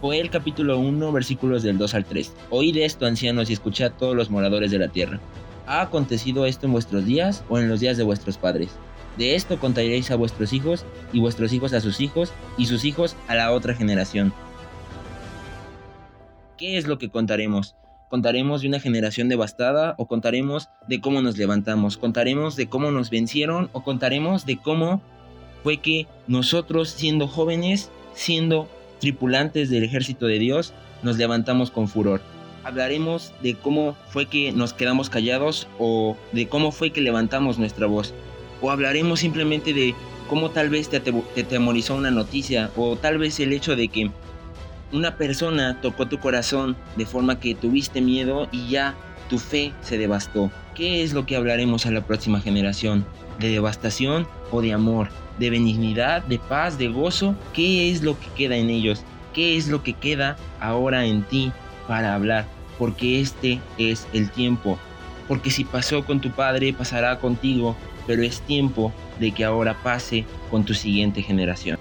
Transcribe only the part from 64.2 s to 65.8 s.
tiempo. Porque si